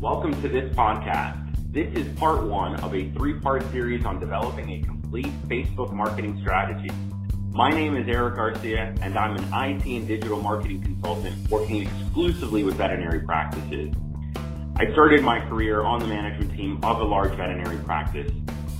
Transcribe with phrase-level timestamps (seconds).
[0.00, 1.54] Welcome to this podcast.
[1.74, 6.90] This is part one of a three-part series on developing a complete Facebook marketing strategy.
[7.50, 12.64] My name is Eric Garcia, and I'm an IT and digital marketing consultant working exclusively
[12.64, 13.94] with veterinary practices.
[14.76, 18.32] I started my career on the management team of a large veterinary practice,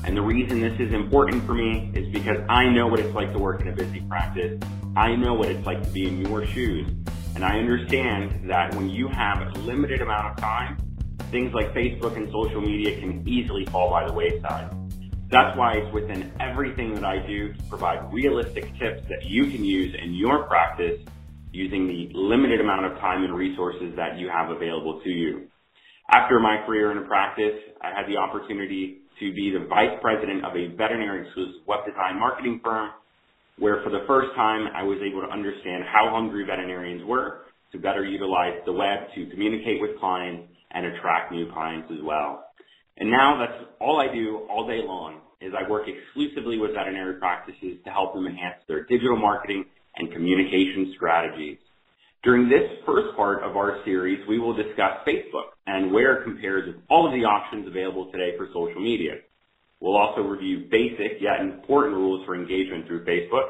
[0.07, 3.31] and the reason this is important for me is because I know what it's like
[3.35, 4.59] to work in a busy practice.
[4.97, 6.89] I know what it's like to be in your shoes,
[7.35, 10.79] and I understand that when you have a limited amount of time,
[11.31, 14.71] things like Facebook and social media can easily fall by the wayside.
[15.31, 19.65] That's why it's within everything that I do to provide realistic tips that you can
[19.65, 21.01] use in your practice
[21.53, 25.47] using the limited amount of time and resources that you have available to you.
[26.13, 30.45] After my career in a practice, I had the opportunity to be the vice president
[30.45, 32.91] of a veterinary exclusive web design marketing firm
[33.59, 37.79] where for the first time I was able to understand how hungry veterinarians were to
[37.79, 42.45] better utilize the web to communicate with clients and attract new clients as well.
[42.97, 47.15] And now that's all I do all day long is I work exclusively with veterinary
[47.15, 49.65] practices to help them enhance their digital marketing
[49.97, 51.59] and communication strategies.
[52.23, 56.67] During this first part of our series, we will discuss Facebook and where it compares
[56.67, 59.15] with all of the options available today for social media.
[59.81, 63.49] We'll also review basic yet important rules for engagement through Facebook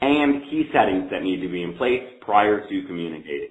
[0.00, 3.50] and key settings that need to be in place prior to communicating.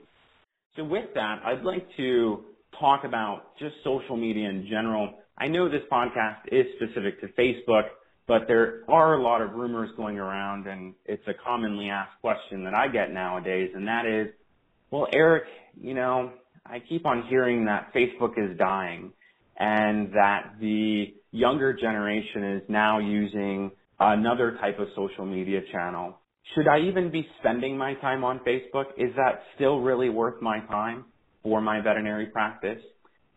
[0.77, 2.45] So with that, I'd like to
[2.79, 5.13] talk about just social media in general.
[5.37, 7.83] I know this podcast is specific to Facebook,
[8.27, 12.63] but there are a lot of rumors going around and it's a commonly asked question
[12.65, 14.27] that I get nowadays and that is,
[14.91, 15.43] well, Eric,
[15.79, 16.31] you know,
[16.65, 19.11] I keep on hearing that Facebook is dying
[19.57, 26.17] and that the younger generation is now using another type of social media channel.
[26.55, 28.85] Should I even be spending my time on Facebook?
[28.97, 31.05] Is that still really worth my time?
[31.43, 32.79] For my veterinary practice?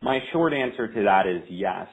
[0.01, 1.89] My short answer to that is yes.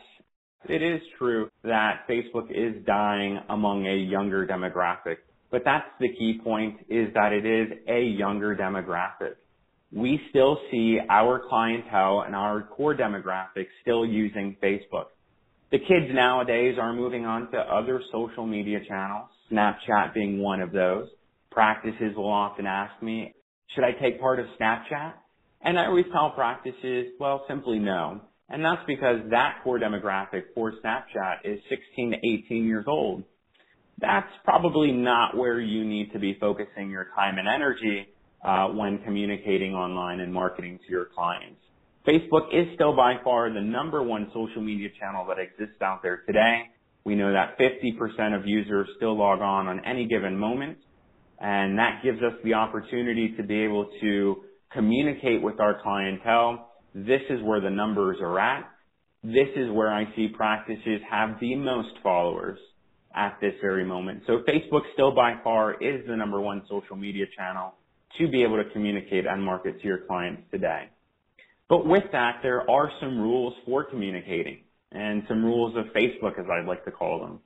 [0.69, 5.18] It is true that Facebook is dying among a younger demographic,
[5.52, 9.35] but that's the key point is that it is a younger demographic.
[9.91, 15.07] We still see our clientele and our core demographic still using Facebook.
[15.72, 20.72] The kids nowadays are moving on to other social media channels, Snapchat being one of
[20.72, 21.07] those.
[21.52, 23.34] Practices will often ask me,
[23.75, 25.13] should I take part of Snapchat?
[25.63, 28.22] And I always tell practices, well, simply no.
[28.50, 33.24] And that's because that core demographic for Snapchat is 16 to 18 years old.
[34.00, 38.07] That's probably not where you need to be focusing your time and energy
[38.44, 41.62] uh, when communicating online and marketing to your clients.
[42.06, 46.23] Facebook is still by far the number one social media channel that exists out there
[46.28, 46.63] today.
[47.06, 50.79] We know that 50% of users still log on on any given moment,
[51.40, 56.69] and that gives us the opportunity to be able to communicate with our clientele.
[56.94, 58.69] This is where the numbers are at.
[59.23, 62.59] This is where I see practices have the most followers
[63.16, 64.23] at this very moment.
[64.28, 67.75] So Facebook still by far is the number one social media channel
[68.17, 70.90] to be able to communicate and market to your clients today.
[71.69, 74.59] But with that, there are some rules for communicating
[74.91, 77.40] and some rules of Facebook as I'd like to call them.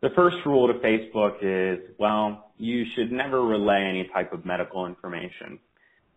[0.00, 4.86] The first rule to Facebook is, well, you should never relay any type of medical
[4.86, 5.58] information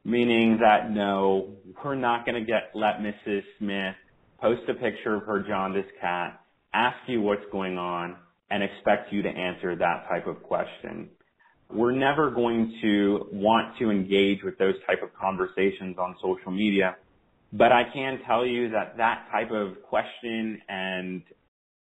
[0.04, 1.54] meaning that no,
[1.84, 3.44] we're not going to get let Mrs.
[3.60, 3.96] Smith
[4.40, 6.42] post a picture of her jaundiced cat,
[6.74, 8.16] ask you what's going on,
[8.50, 11.10] and expect you to answer that type of question.
[11.70, 16.98] We're never going to want to engage with those type of conversations on social media,
[17.54, 21.22] but I can tell you that that type of question and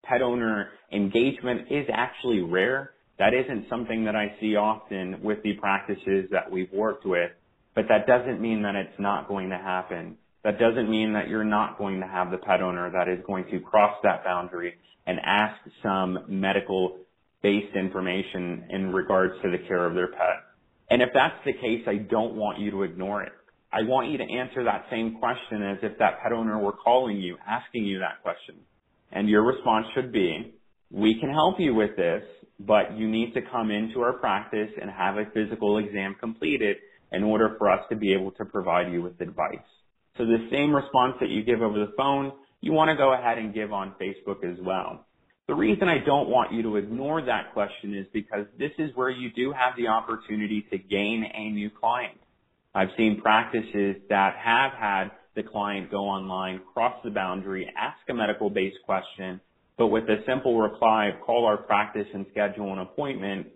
[0.04, 2.92] pet owner engagement is actually rare.
[3.18, 7.32] That isn't something that I see often with the practices that we've worked with.
[7.76, 10.18] But that doesn't mean that it's not going to happen.
[10.44, 13.46] That doesn't mean that you're not going to have the pet owner that is going
[13.52, 16.98] to cross that boundary and ask some medical
[17.42, 20.44] based information in regards to the care of their pet.
[20.90, 23.32] And if that's the case, I don't want you to ignore it.
[23.74, 27.18] I want you to answer that same question as if that pet owner were calling
[27.18, 28.56] you, asking you that question.
[29.12, 30.54] And your response should be,
[30.92, 32.24] we can help you with this,
[32.60, 36.78] but you need to come into our practice and have a physical exam completed
[37.12, 39.58] in order for us to be able to provide you with advice.
[40.18, 42.32] So the same response that you give over the phone,
[42.62, 45.06] you want to go ahead and give on Facebook as well.
[45.48, 49.10] The reason I don't want you to ignore that question is because this is where
[49.10, 52.18] you do have the opportunity to gain a new client.
[52.74, 58.14] I've seen practices that have had the client go online, cross the boundary, ask a
[58.14, 59.42] medical based question,
[59.78, 63.48] but with a simple reply call our practice and schedule an appointment,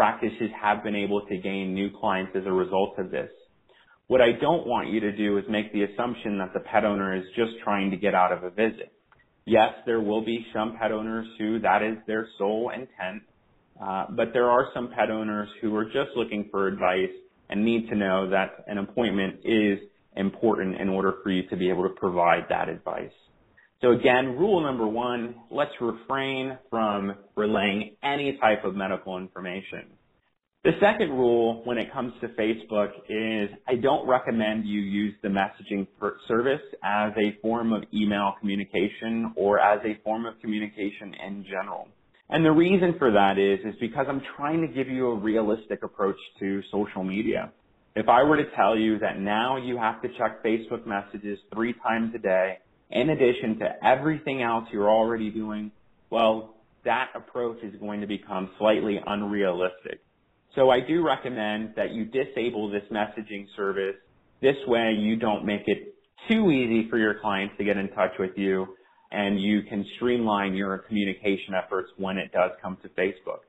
[0.00, 3.28] practices have been able to gain new clients as a result of this.
[4.06, 7.14] What I don't want you to do is make the assumption that the pet owner
[7.14, 8.94] is just trying to get out of a visit.
[9.44, 13.24] Yes, there will be some pet owners who that is their sole intent,
[13.78, 17.12] uh, but there are some pet owners who are just looking for advice
[17.50, 19.80] and need to know that an appointment is
[20.16, 23.12] important in order for you to be able to provide that advice.
[23.80, 29.86] So again, rule number one, let's refrain from relaying any type of medical information.
[30.64, 35.28] The second rule when it comes to Facebook is I don't recommend you use the
[35.28, 35.86] messaging
[36.28, 41.88] service as a form of email communication or as a form of communication in general.
[42.28, 45.82] And the reason for that is, is because I'm trying to give you a realistic
[45.82, 47.50] approach to social media.
[47.96, 51.72] If I were to tell you that now you have to check Facebook messages three
[51.82, 52.58] times a day,
[52.90, 55.70] in addition to everything else you're already doing,
[56.10, 60.00] well, that approach is going to become slightly unrealistic.
[60.54, 63.96] So I do recommend that you disable this messaging service.
[64.40, 65.94] This way you don't make it
[66.28, 68.66] too easy for your clients to get in touch with you
[69.12, 73.40] and you can streamline your communication efforts when it does come to Facebook.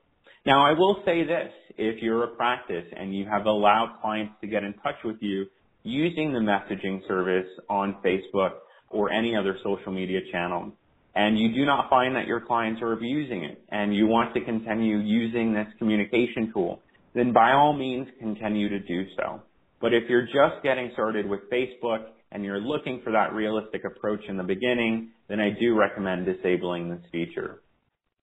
[0.44, 4.46] Now I will say this, if you're a practice and you have allowed clients to
[4.46, 5.46] get in touch with you
[5.84, 8.52] using the messaging service on Facebook
[8.92, 10.72] or any other social media channel,
[11.14, 14.40] and you do not find that your clients are abusing it and you want to
[14.44, 16.80] continue using this communication tool,
[17.14, 19.42] then by all means continue to do so.
[19.80, 24.20] But if you're just getting started with Facebook and you're looking for that realistic approach
[24.28, 27.60] in the beginning, then I do recommend disabling this feature.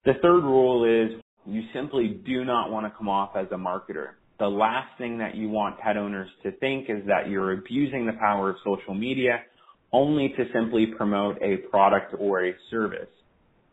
[0.06, 4.12] The third rule is you simply do not want to come off as a marketer.
[4.40, 8.14] The last thing that you want pet owners to think is that you're abusing the
[8.14, 9.42] power of social media
[9.92, 13.10] only to simply promote a product or a service.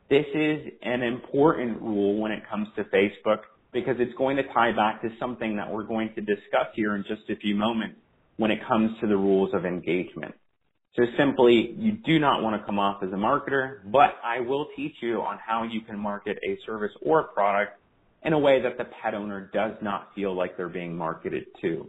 [0.08, 3.40] This is an important rule when it comes to Facebook
[3.72, 7.04] because it's going to tie back to something that we're going to discuss here in
[7.06, 7.96] just a few moments
[8.36, 10.34] when it comes to the rules of engagement.
[10.94, 14.68] So simply, you do not want to come off as a marketer, but I will
[14.76, 17.78] teach you on how you can market a service or a product
[18.22, 21.86] in a way that the pet owner does not feel like they're being marketed to.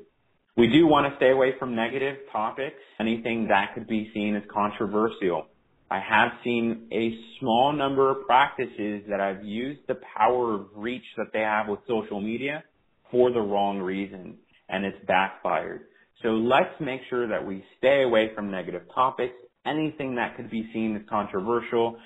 [0.57, 4.41] We do want to stay away from negative topics, anything that could be seen as
[4.51, 5.45] controversial.
[5.91, 11.03] I have seen a small number of practices that have used the power of reach
[11.17, 12.63] that they have with social media
[13.11, 14.37] for the wrong reason,
[14.67, 15.81] and it's backfired.
[16.23, 19.35] So let's make sure that we stay away from negative topics.
[19.63, 21.97] Anything that could be seen as controversial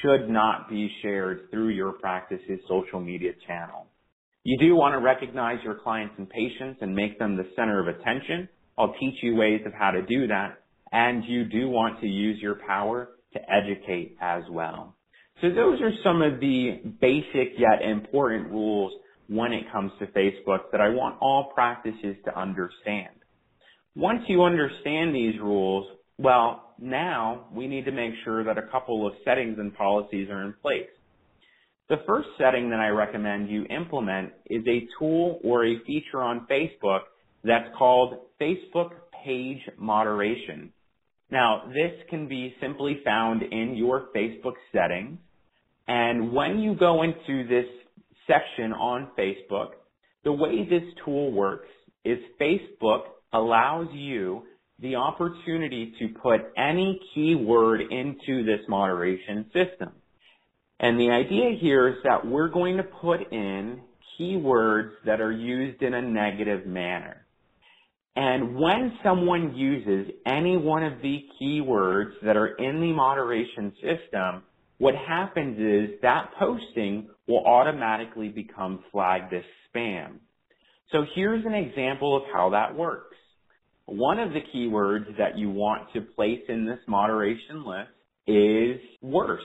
[0.00, 3.86] should not be shared through your practice's social media channel.
[4.48, 7.86] You do want to recognize your clients and patients and make them the center of
[7.86, 8.48] attention.
[8.78, 10.62] I'll teach you ways of how to do that.
[10.90, 14.96] And you do want to use your power to educate as well.
[15.42, 18.90] So those are some of the basic yet important rules
[19.28, 23.12] when it comes to Facebook that I want all practices to understand.
[23.96, 25.86] Once you understand these rules,
[26.16, 30.42] well, now we need to make sure that a couple of settings and policies are
[30.42, 30.88] in place.
[31.88, 36.46] The first setting that I recommend you implement is a tool or a feature on
[36.50, 37.00] Facebook
[37.42, 38.90] that's called Facebook
[39.24, 40.70] Page Moderation.
[41.30, 45.18] Now, this can be simply found in your Facebook settings.
[45.86, 47.66] And when you go into this
[48.26, 49.70] section on Facebook,
[50.24, 51.68] the way this tool works
[52.04, 54.42] is Facebook allows you
[54.80, 59.92] the opportunity to put any keyword into this moderation system.
[60.80, 63.80] And the idea here is that we're going to put in
[64.18, 67.26] keywords that are used in a negative manner.
[68.16, 74.42] And when someone uses any one of the keywords that are in the moderation system,
[74.78, 79.42] what happens is that posting will automatically become flagged as
[79.72, 80.18] spam.
[80.90, 83.16] So here's an example of how that works.
[83.86, 87.90] One of the keywords that you want to place in this moderation list
[88.26, 89.44] is worst.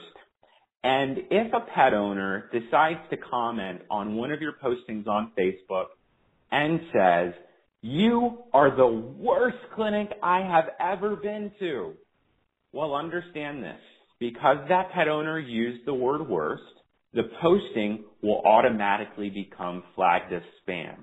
[0.84, 5.86] And if a pet owner decides to comment on one of your postings on Facebook
[6.52, 7.32] and says,
[7.80, 11.94] you are the worst clinic I have ever been to.
[12.72, 13.80] Well, understand this.
[14.20, 16.62] Because that pet owner used the word worst,
[17.14, 20.96] the posting will automatically become flagged as spam.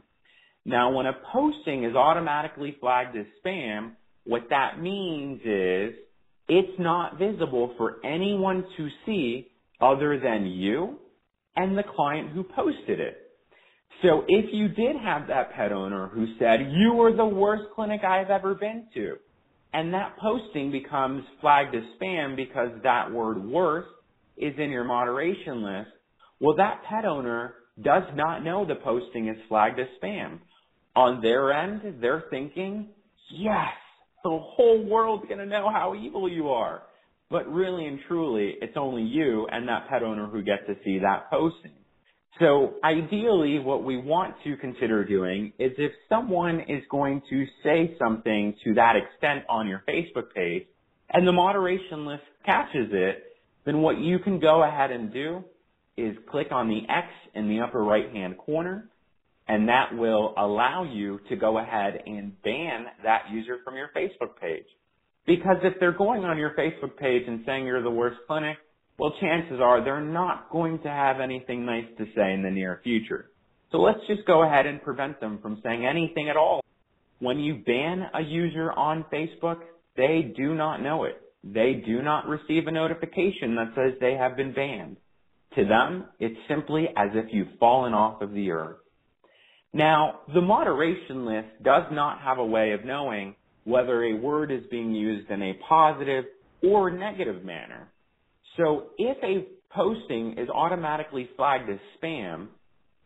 [0.64, 3.94] Now, when a posting is automatically flagged as spam,
[4.26, 5.96] what that means is
[6.48, 9.48] it's not visible for anyone to see
[9.82, 11.00] other than you
[11.56, 13.18] and the client who posted it.
[14.02, 18.02] So if you did have that pet owner who said, you were the worst clinic
[18.04, 19.18] I've ever been to,
[19.74, 23.90] and that posting becomes flagged as spam because that word worst
[24.38, 25.92] is in your moderation list,
[26.40, 30.40] well, that pet owner does not know the posting is flagged as spam.
[30.96, 32.90] On their end, they're thinking
[33.30, 33.70] yes,
[34.24, 36.84] the whole world's going to know how evil you are.
[37.32, 41.00] But really and truly, it's only you and that pet owner who get to see
[41.00, 41.72] that posting.
[42.40, 47.96] So ideally, what we want to consider doing is if someone is going to say
[47.98, 50.66] something to that extent on your Facebook page
[51.10, 53.24] and the moderation list catches it,
[53.66, 55.44] then what you can go ahead and do
[55.96, 58.90] is click on the X in the upper right hand corner
[59.48, 64.40] and that will allow you to go ahead and ban that user from your Facebook
[64.40, 64.66] page.
[65.26, 68.58] Because if they're going on your Facebook page and saying you're the worst clinic,
[68.98, 72.82] well, chances are they're not going to have anything nice to say in the near
[72.84, 73.32] future.
[73.72, 76.62] So let's just go ahead and prevent them from saying anything at all.
[77.20, 79.60] When you ban a user on Facebook,
[79.96, 81.22] they do not know it.
[81.44, 84.98] They do not receive a notification that says they have been banned.
[85.56, 88.78] To them, it's simply as if you've fallen off of the earth.
[89.74, 94.64] Now, the moderation list does not have a way of knowing whether a word is
[94.70, 96.26] being used in a positive
[96.64, 97.92] or negative manner.
[98.58, 102.48] So if a posting is automatically flagged as spam,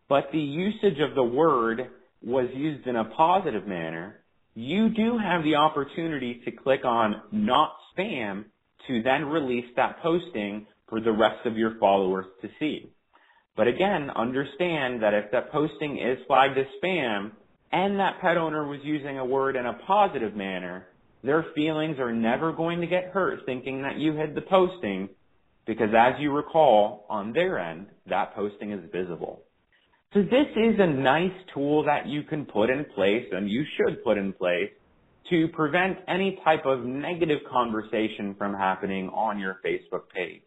[0.08, 1.90] but the usage of the word
[2.24, 4.22] was used in a positive manner,
[4.56, 8.46] you do have the opportunity to click on not spam
[8.88, 12.92] to then release that posting for the rest of your followers to see.
[13.58, 17.32] But again, understand that if that posting is flagged as spam
[17.72, 20.88] and that pet owner was using a word in a positive manner,
[21.24, 25.10] their feelings are never going to get hurt thinking that you hid the posting
[25.66, 29.42] because as you recall, on their end, that posting is visible.
[30.14, 34.04] So this is a nice tool that you can put in place and you should
[34.04, 34.70] put in place
[35.30, 40.44] to prevent any type of negative conversation from happening on your Facebook page.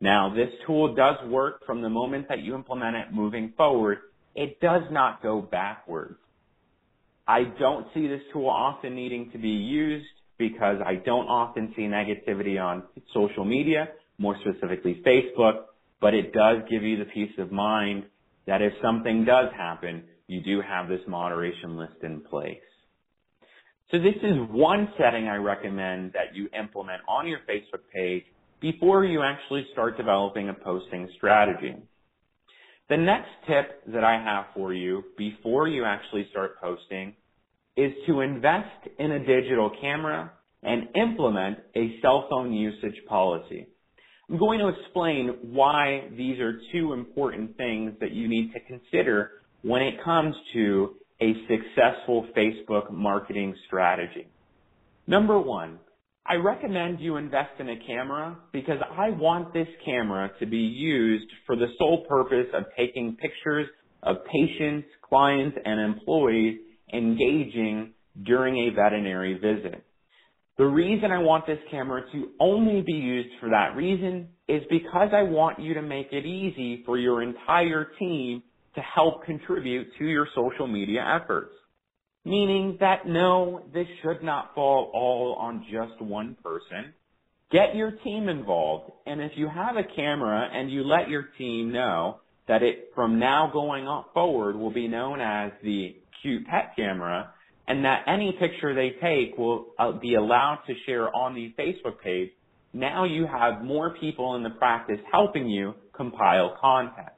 [0.00, 3.98] Now, this tool does work from the moment that you implement it moving forward.
[4.34, 6.18] It does not go backwards.
[7.30, 11.82] I don't see this tool often needing to be used because I don't often see
[11.82, 12.82] negativity on
[13.14, 13.86] social media,
[14.18, 15.66] more specifically Facebook,
[16.00, 18.02] but it does give you the peace of mind
[18.48, 22.58] that if something does happen, you do have this moderation list in place.
[23.92, 28.24] So this is one setting I recommend that you implement on your Facebook page
[28.60, 31.76] before you actually start developing a posting strategy.
[32.88, 37.14] The next tip that I have for you before you actually start posting
[37.80, 40.32] is to invest in a digital camera
[40.62, 43.66] and implement a cell phone usage policy.
[44.28, 49.30] I'm going to explain why these are two important things that you need to consider
[49.62, 54.28] when it comes to a successful Facebook marketing strategy.
[55.06, 55.78] Number one,
[56.26, 61.26] I recommend you invest in a camera because I want this camera to be used
[61.46, 63.66] for the sole purpose of taking pictures
[64.02, 66.58] of patients, clients, and employees
[66.92, 67.92] engaging
[68.22, 69.84] during a veterinary visit.
[70.58, 75.08] The reason I want this camera to only be used for that reason is because
[75.14, 78.42] I want you to make it easy for your entire team
[78.74, 81.54] to help contribute to your social media efforts
[82.24, 86.92] meaning that no, this should not fall all on just one person.
[87.50, 91.72] Get your team involved, and if you have a camera and you let your team
[91.72, 97.32] know that it from now going forward will be known as the cute pet camera,
[97.66, 102.00] and that any picture they take will uh, be allowed to share on the Facebook
[102.02, 102.30] page,
[102.72, 107.08] now you have more people in the practice helping you compile content.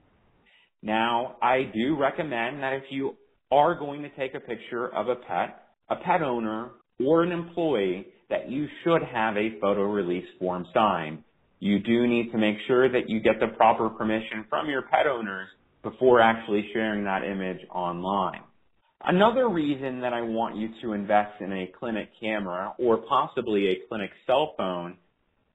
[0.83, 3.17] Now, I do recommend that if you
[3.51, 6.71] are going to take a picture of a pet, a pet owner,
[7.05, 11.23] or an employee that you should have a photo release form signed.
[11.61, 15.07] You do need to make sure that you get the proper permission from your pet
[15.07, 15.49] owners
[15.83, 18.41] before actually sharing that image online.
[19.05, 23.79] Another reason that I want you to invest in a clinic camera or possibly a
[23.89, 24.97] clinic cell phone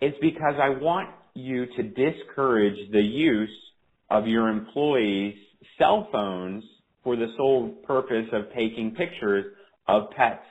[0.01, 3.55] is because I want you to discourage the use
[4.09, 5.35] of your employees'
[5.77, 6.63] cell phones
[7.03, 9.45] for the sole purpose of taking pictures
[9.87, 10.43] of pets.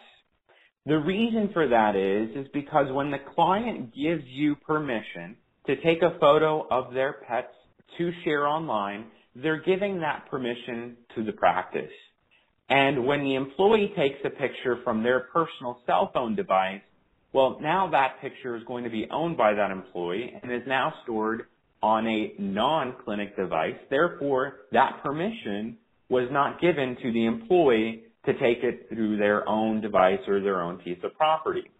[0.86, 5.36] The reason for that is, is because when the client gives you permission
[5.66, 7.52] to take a photo of their pets
[7.98, 11.90] to share online, they're giving that permission to the practice.
[12.68, 16.80] And when the employee takes a picture from their personal cell phone device,
[17.32, 20.92] well, now that picture is going to be owned by that employee and is now
[21.04, 21.42] stored
[21.82, 23.76] on a non-clinic device.
[23.90, 25.76] Therefore, that permission
[26.08, 30.60] was not given to the employee to take it through their own device or their
[30.60, 31.70] own piece of property.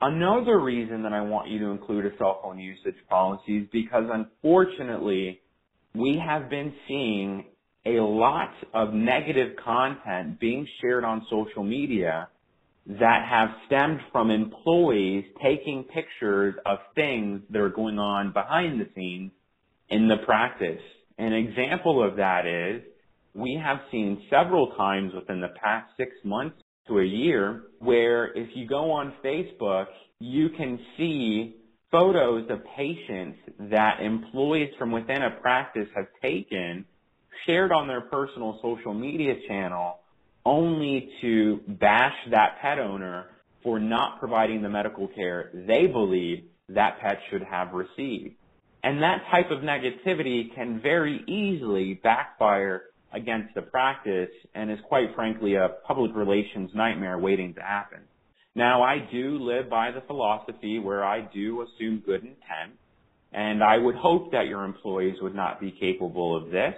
[0.00, 4.04] Another reason that I want you to include a cell phone usage policy is because
[4.12, 5.40] unfortunately
[5.94, 7.46] we have been seeing
[7.86, 12.28] a lot of negative content being shared on social media
[12.86, 18.88] that have stemmed from employees taking pictures of things that are going on behind the
[18.94, 19.32] scenes
[19.88, 20.80] in the practice.
[21.18, 22.82] An example of that is
[23.34, 26.56] we have seen several times within the past six months
[26.88, 29.86] to a year where if you go on Facebook,
[30.20, 31.56] you can see
[31.90, 33.38] photos of patients
[33.70, 36.84] that employees from within a practice have taken,
[37.46, 39.98] shared on their personal social media channel,
[40.44, 43.26] only to bash that pet owner
[43.62, 48.34] for not providing the medical care they believe that pet should have received.
[48.82, 55.14] And that type of negativity can very easily backfire against the practice and is quite
[55.14, 58.00] frankly a public relations nightmare waiting to happen.
[58.54, 62.78] Now I do live by the philosophy where I do assume good intent
[63.32, 66.74] and I would hope that your employees would not be capable of this,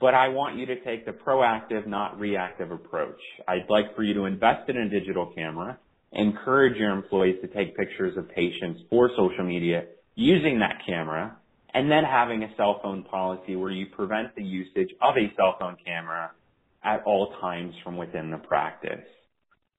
[0.00, 3.20] but I want you to take the proactive, not reactive approach.
[3.48, 5.78] I'd like for you to invest in a digital camera,
[6.12, 9.84] encourage your employees to take pictures of patients for social media
[10.14, 11.36] using that camera,
[11.74, 15.56] and then having a cell phone policy where you prevent the usage of a cell
[15.58, 16.30] phone camera
[16.82, 19.04] at all times from within the practice.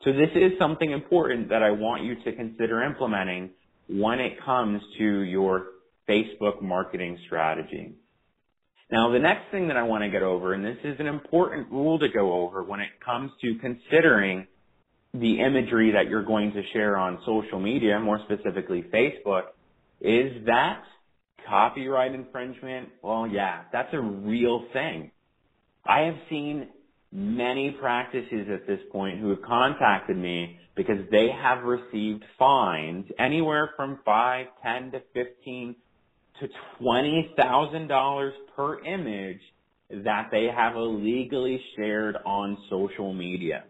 [0.04, 3.50] So this is something important that I want you to consider implementing
[3.90, 5.68] when it comes to your
[6.08, 7.94] Facebook marketing strategy.
[8.90, 11.70] Now, the next thing that I want to get over, and this is an important
[11.72, 14.48] rule to go over when it comes to considering
[15.14, 19.44] the imagery that you're going to share on social media, more specifically Facebook,
[20.00, 20.84] is that
[21.48, 25.12] copyright infringement, well, yeah, that's a real thing.
[25.86, 26.68] I have seen
[27.12, 33.72] many practices at this point who have contacted me because they have received fines anywhere
[33.76, 35.76] from five, ten to fifteen
[36.40, 36.48] to
[36.80, 39.40] twenty thousand dollars per image
[39.90, 43.64] that they have illegally shared on social media.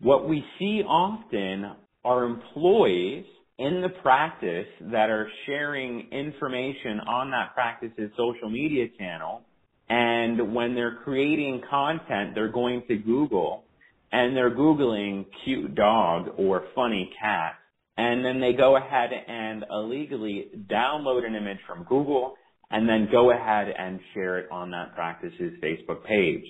[0.00, 1.72] What we see often
[2.04, 3.24] are employees
[3.58, 9.42] in the practice that are sharing information on that practice's social media channel.
[9.88, 13.64] And when they're creating content, they're going to Google
[14.10, 17.54] and they're Googling cute dog or funny cat.
[17.96, 22.34] And then they go ahead and illegally download an image from Google
[22.70, 26.44] and then go ahead and share it on that practice's Facebook page.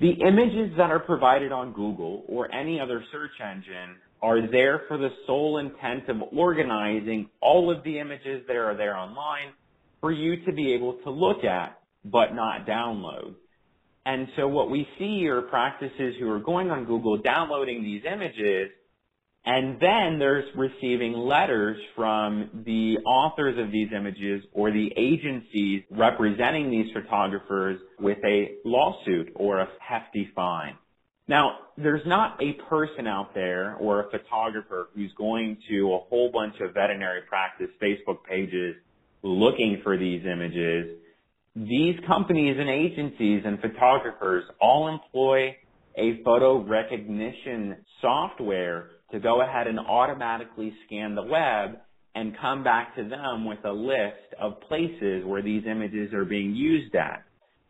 [0.00, 4.98] The images that are provided on Google or any other search engine are there for
[4.98, 9.52] the sole intent of organizing all of the images that are there online
[10.00, 13.34] for you to be able to look at, but not download.
[14.06, 18.70] And so what we see are practices who are going on Google, downloading these images,
[19.44, 26.70] and then there's receiving letters from the authors of these images or the agencies representing
[26.70, 30.76] these photographers with a lawsuit or a hefty fine.
[31.26, 36.30] Now, there's not a person out there or a photographer who's going to a whole
[36.30, 38.76] bunch of veterinary practice Facebook pages
[39.22, 40.98] looking for these images.
[41.56, 45.56] These companies and agencies and photographers all employ
[45.96, 51.78] a photo recognition software to go ahead and automatically scan the web
[52.14, 56.54] and come back to them with a list of places where these images are being
[56.54, 57.24] used at.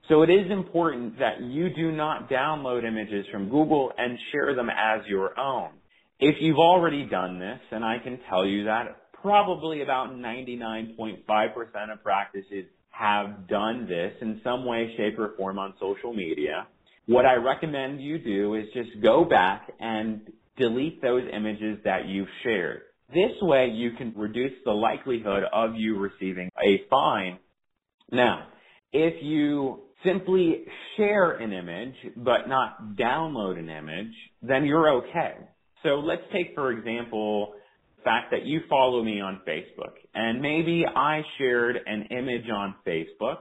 [0.09, 4.68] So it is important that you do not download images from Google and share them
[4.68, 5.70] as your own.
[6.18, 12.02] If you've already done this, and I can tell you that probably about 99.5% of
[12.02, 16.66] practices have done this in some way, shape, or form on social media,
[17.07, 20.20] what I recommend you do is just go back and
[20.56, 22.82] delete those images that you've shared.
[23.08, 27.38] This way you can reduce the likelihood of you receiving a fine.
[28.10, 28.46] Now,
[28.92, 30.64] if you simply
[30.96, 35.34] share an image but not download an image, then you're okay.
[35.82, 37.54] So let's take, for example,
[37.98, 42.74] the fact that you follow me on Facebook and maybe I shared an image on
[42.86, 43.38] Facebook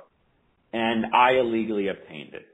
[0.74, 2.46] and I illegally obtained it.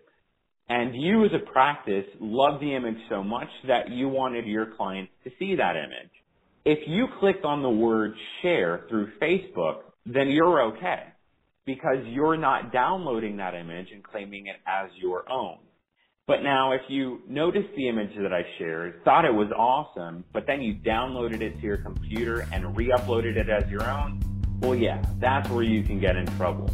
[0.69, 5.11] And you as a practice love the image so much that you wanted your clients
[5.23, 6.11] to see that image.
[6.65, 11.03] If you clicked on the word share through Facebook, then you're okay
[11.65, 15.57] because you're not downloading that image and claiming it as your own.
[16.25, 20.45] But now if you noticed the image that I shared, thought it was awesome, but
[20.45, 24.21] then you downloaded it to your computer and re-uploaded it as your own,
[24.59, 26.69] well yeah, that's where you can get in trouble.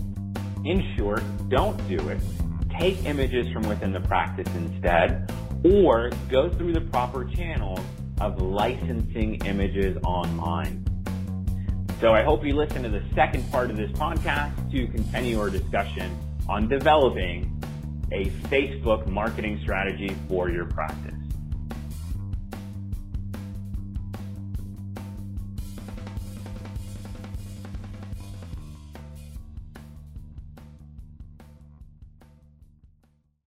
[0.65, 2.19] In short, don't do it.
[2.79, 5.31] Take images from within the practice instead,
[5.63, 7.79] or go through the proper channels
[8.19, 10.83] of licensing images online.
[12.01, 15.49] So I hope you listen to the second part of this podcast to continue our
[15.49, 16.17] discussion
[16.49, 17.63] on developing
[18.11, 21.22] a Facebook marketing strategy for your practice.